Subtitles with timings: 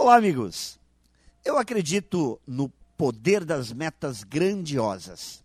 [0.00, 0.78] Olá, amigos.
[1.44, 5.42] Eu acredito no poder das metas grandiosas.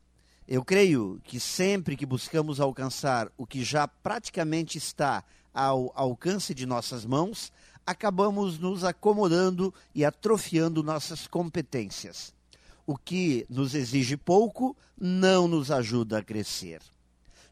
[0.48, 6.68] Eu creio que sempre que buscamos alcançar o que já praticamente está ao alcance de
[6.68, 7.52] nossas mãos,
[7.84, 12.32] acabamos nos acomodando e atrofiando nossas competências.
[12.86, 16.80] O que nos exige pouco não nos ajuda a crescer.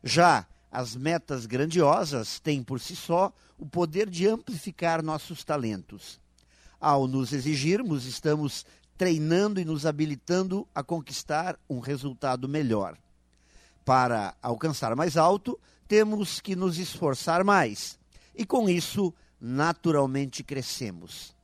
[0.04, 6.22] Já as metas grandiosas têm por si só o poder de amplificar nossos talentos.
[6.82, 8.66] Ao nos exigirmos, estamos
[8.98, 12.98] treinando e nos habilitando a conquistar um resultado melhor.
[13.86, 18.00] Para alcançar mais alto, temos que nos esforçar mais.
[18.36, 21.36] E com isso, naturalmente crescemos.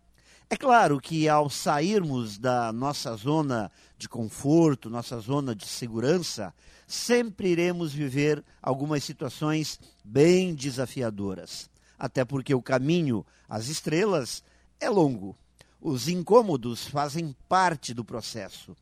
[0.50, 6.52] É claro que ao sairmos da nossa zona de conforto, nossa zona de segurança,
[6.88, 11.70] sempre iremos viver algumas situações bem desafiadoras.
[12.00, 14.42] Até porque o caminho às estrelas
[14.80, 15.36] é longo.
[15.81, 18.76] Os incômodos fazem parte do processo.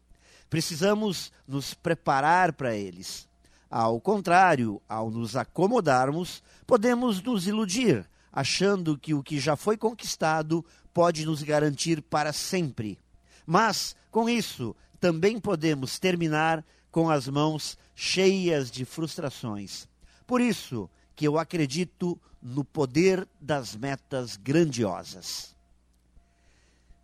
[0.50, 3.28] Precisamos nos preparar para eles.
[3.70, 10.64] Ao contrário, ao nos acomodarmos, podemos nos iludir, achando que o que já foi conquistado
[10.94, 12.98] pode nos garantir para sempre.
[13.46, 19.88] Mas, com isso, também podemos terminar com as mãos cheias de frustrações.
[20.26, 25.55] Por isso que eu acredito no poder das metas grandiosas.